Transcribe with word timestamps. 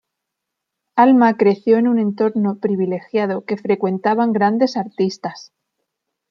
Alma 0.95 1.37
creció 1.37 1.77
en 1.77 1.87
un 1.87 1.99
entorno 1.99 2.57
privilegiado 2.57 3.45
que 3.45 3.55
frecuentaban 3.55 4.33
grandes 4.33 4.75
artistas. 4.75 5.53